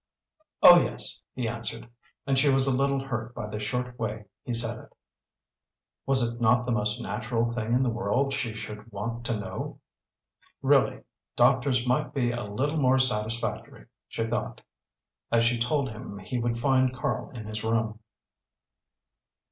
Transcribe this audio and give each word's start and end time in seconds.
"Oh, 0.63 0.81
yes," 0.81 1.21
he 1.35 1.47
answered, 1.47 1.87
and 2.25 2.35
she 2.35 2.49
was 2.49 2.65
a 2.65 2.75
little 2.75 2.99
hurt 2.99 3.35
by 3.35 3.45
the 3.47 3.59
short 3.59 3.99
way 3.99 4.25
he 4.43 4.51
said 4.51 4.79
it. 4.79 4.89
Was 6.07 6.23
it 6.23 6.41
not 6.41 6.65
the 6.65 6.71
most 6.71 6.99
natural 6.99 7.45
thing 7.45 7.75
in 7.75 7.83
the 7.83 7.91
world 7.91 8.33
she 8.33 8.55
should 8.55 8.91
want 8.91 9.27
to 9.27 9.37
know? 9.37 9.79
Really, 10.63 11.03
doctors 11.35 11.85
might 11.85 12.15
be 12.15 12.31
a 12.31 12.43
little 12.43 12.77
more 12.79 12.97
satisfactory, 12.97 13.85
she 14.07 14.25
thought, 14.25 14.61
as 15.31 15.43
she 15.43 15.59
told 15.59 15.89
him 15.91 16.17
he 16.17 16.39
would 16.39 16.57
find 16.59 16.95
Karl 16.97 17.29
in 17.35 17.45
his 17.45 17.63
room. 17.63 17.99